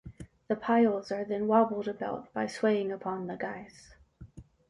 [0.47, 3.93] The piles are then wobbled about, by swaying upon the guys.